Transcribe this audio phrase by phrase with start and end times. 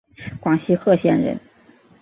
[0.39, 1.39] 广西贺县人。